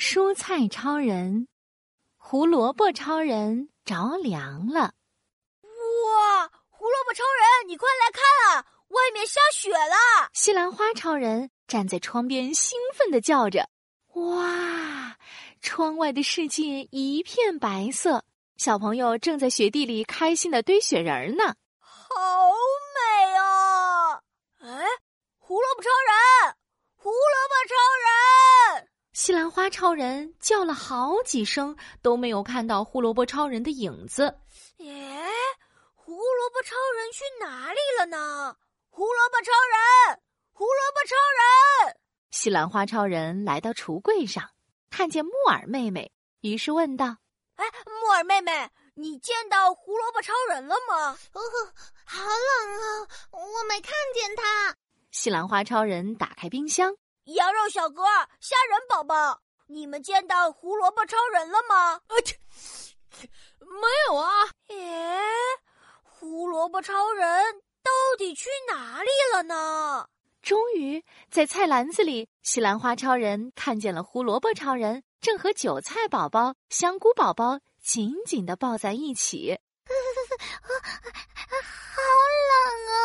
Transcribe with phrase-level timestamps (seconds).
[0.00, 1.46] 蔬菜超人、
[2.16, 4.94] 胡萝卜超人着凉了。
[5.60, 6.50] 哇！
[6.70, 8.64] 胡萝卜超人，你快来看啊！
[8.88, 10.30] 外面下雪了。
[10.32, 13.68] 西兰花超人站在窗边，兴奋的叫着
[14.16, 15.18] ：“哇！
[15.60, 18.24] 窗外的世界一片白色，
[18.56, 21.54] 小朋友正在雪地里开心的堆雪人呢。
[21.78, 22.16] 好
[22.96, 24.14] 美啊！
[24.60, 24.86] 哎，
[25.36, 26.56] 胡萝卜超人，
[26.96, 28.10] 胡萝卜超人！
[29.22, 34.34] 西兰花超人叫了好几声，都没有看到胡萝卜超人的影子。
[34.78, 35.22] 耶，
[35.94, 38.56] 胡萝卜超人去哪里了呢？
[38.88, 39.52] 胡萝卜超
[40.08, 40.22] 人，
[40.54, 41.14] 胡萝卜超
[41.86, 41.96] 人！
[42.30, 44.42] 西兰花超人来到橱柜上，
[44.88, 47.18] 看见木耳妹妹，于是问道
[47.56, 47.66] ：“哎，
[48.00, 51.40] 木耳妹妹，你见到胡萝卜超人了吗？”“哦，
[52.06, 54.74] 好冷啊，我没看见他。”
[55.12, 56.96] 西兰花超人打开冰箱
[57.34, 58.02] ，“羊肉小哥，
[58.40, 62.14] 虾仁宝宝，你们见到胡萝卜超人了吗？”“啊，
[63.60, 64.48] 没有啊。
[64.68, 65.18] ”“耶，
[66.02, 70.06] 胡萝卜超人。”到底去哪里了呢？
[70.42, 79.58] 终于在菜篮子里，西兰花超人看见了胡萝卜超人，正和韭菜宝宝、香菇宝宝紧紧的抱在一起。
[81.96, 82.02] 好
[82.50, 82.58] 冷
[82.92, 82.98] 啊！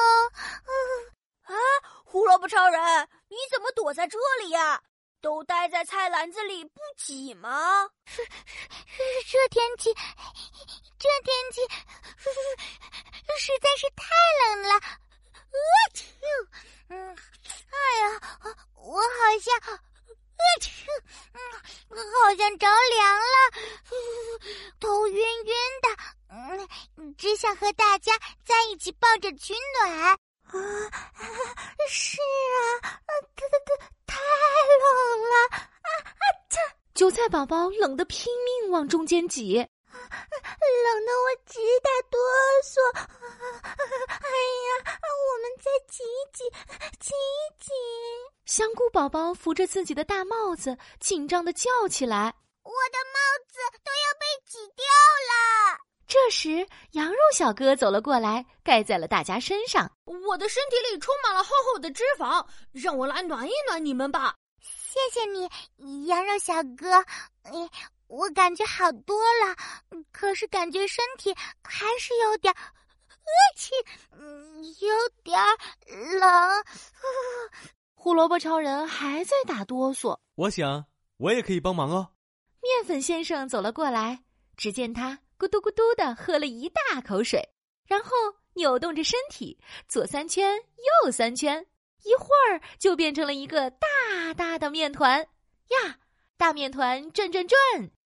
[1.56, 1.56] 啊，
[2.04, 4.82] 胡萝卜超人，你怎么躲在这里呀？
[5.22, 7.90] 都待在菜篮子里不挤吗？
[8.06, 9.94] 这天气，
[10.98, 11.62] 这天气。
[13.38, 14.06] 实在是太
[14.48, 14.76] 冷了，
[15.52, 15.60] 我
[15.94, 16.06] 去，
[16.90, 17.16] 嗯，
[17.70, 18.22] 哎呀，
[18.76, 20.70] 我好像，我去，
[21.34, 23.36] 嗯，好像着凉了，
[24.80, 25.88] 头晕晕的，
[26.30, 30.18] 嗯，只想和大家在一起抱着取暖。
[30.48, 30.58] 啊，
[31.88, 32.58] 是啊，
[33.36, 33.70] 太太太
[34.08, 36.24] 太冷了，啊啊！
[36.50, 36.60] 这
[36.94, 39.60] 韭菜宝宝冷得拼命往中间挤。
[39.60, 42.20] 啊冷得我直打哆
[42.64, 42.76] 嗦！
[42.98, 43.08] 啊
[44.10, 44.28] 哎
[44.68, 46.44] 呀，我们再挤一挤，
[47.00, 47.72] 挤一挤！
[48.46, 52.34] 香菇宝宝扶着自己的大帽子，紧张的叫起来
[52.64, 59.92] ：“我的帽子都要被挤掉了！”这时，羊肉小哥走了过来，盖在了大家身上。
[60.06, 64.36] 我的身体里充满了厚厚的脂肪，让我来暖一暖你们吧。
[64.62, 67.04] 谢谢你，羊肉小哥。
[68.06, 69.56] 我感觉好多了，
[70.12, 71.34] 可是感觉身体
[71.64, 73.72] 还是有点恶气，
[74.86, 75.36] 有点
[76.20, 76.64] 冷。
[77.98, 80.20] 胡萝卜超人还在打哆嗦。
[80.36, 80.86] 我想
[81.18, 82.12] 我也可以帮忙哦。
[82.62, 84.20] 面粉先生走了过来，
[84.56, 87.42] 只见他咕嘟咕嘟的喝了一大口水，
[87.86, 88.12] 然后
[88.54, 90.56] 扭动着身体，左三圈，
[91.04, 91.66] 右三圈，
[92.04, 96.00] 一会儿就变成了一个大大的面团呀！
[96.38, 97.58] 大面团转转转。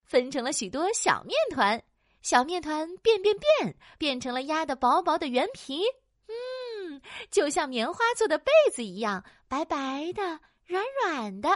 [0.04, 1.82] 分成了许多小面团，
[2.22, 5.82] 小面团变变变，变成了压的薄薄的圆皮。
[6.28, 11.50] 嗯，就像棉花做的被子一样，白白的，软软的。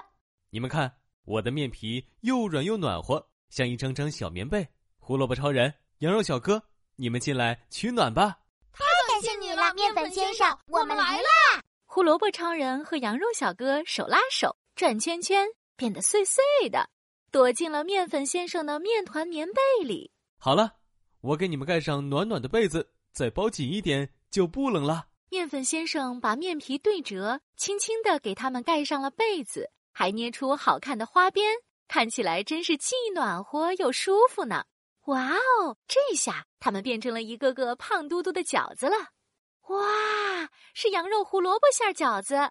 [0.50, 4.68] 你们看，我的面皮又软又暖和，像一张张小棉被。
[5.04, 6.62] 胡萝卜超人、羊肉小哥，
[6.94, 8.38] 你们进来取暖吧！
[8.72, 11.60] 太感谢你了，面粉先生，我们来啦！
[11.86, 16.40] 胡萝卜超人和羊肉小哥手拉手转圈圈，变得碎碎
[16.70, 16.88] 的。
[17.32, 20.12] 躲进了面粉先生的面团棉被里。
[20.38, 20.74] 好了，
[21.20, 25.08] 我给你们盖上暖暖的被子，再包紧一点就不冷了。
[25.30, 31.52] 面粉先生把面皮对折，轻轻的给他们盖上了被子，还捏出好看的花边，
[31.88, 34.64] 看起来真是既暖和又舒服呢。
[35.06, 38.96] 哇哦，这下他们变成了一个个胖嘟嘟的饺子了。
[39.68, 42.36] 哇，是羊肉胡萝卜馅饺子。
[42.36, 42.50] 哦。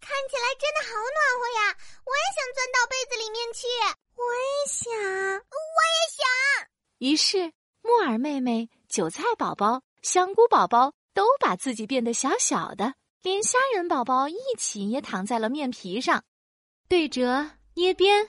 [0.00, 1.76] 看起来真的好暖和呀！
[2.06, 3.66] 我也想钻到被子里面去。
[4.14, 6.68] 我也想，我也想。
[6.98, 7.52] 于是，
[7.82, 16.22] 木耳妹妹、韭菜宝宝、香菇宝宝都把自己变得小小的，连虾仁宝宝一起也躺在了面皮上，
[16.88, 18.28] 对折捏边，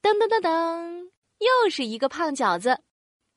[0.00, 1.11] 噔噔噔噔，
[1.42, 2.82] 又是一个胖饺子。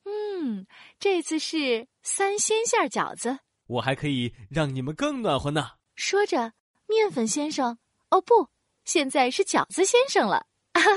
[0.04, 0.66] 嗯，
[0.98, 3.38] 这次是三鲜馅饺子。
[3.66, 5.72] 我还可以让你们更暖和呢。
[5.94, 6.52] 说着。
[6.88, 7.78] 面粉先生，
[8.10, 8.48] 哦不，
[8.84, 10.46] 现在是饺子先生了。
[10.72, 10.96] 哈哈，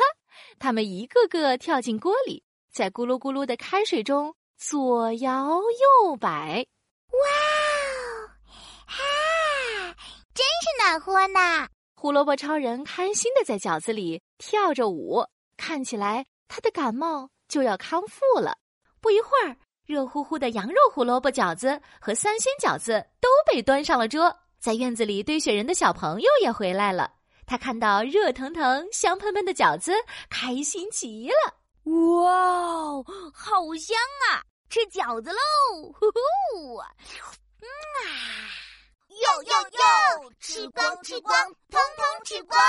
[0.59, 6.63] 他们一个个跳进锅里，在咕噜咕噜的开水中左摇右摆。
[7.07, 7.17] 哇
[7.87, 8.29] 哦，
[8.85, 9.03] 哈，
[10.35, 11.67] 真是暖和呢！
[11.95, 15.25] 胡萝卜超人开心的在饺子里跳着舞，
[15.57, 18.57] 看起来他的感冒就要康复了。
[18.99, 19.55] 不一会儿
[19.85, 27.13] 热乎乎的羊肉胡萝卜饺子和三鲜饺子都被端上了桌在院子里堆雪人的小朋友也回来了。
[27.45, 29.93] 他看到热腾腾香喷喷的饺子
[30.29, 31.55] 开心极了。
[31.85, 33.01] 哇
[33.33, 33.97] 好香
[34.29, 34.43] 啊！
[34.69, 35.39] 吃饺子喽
[35.93, 36.77] 呼呼！
[36.77, 37.65] 嗯
[38.05, 38.05] 啊！
[39.09, 42.59] 哟哟哟吃光吃光通通吃光！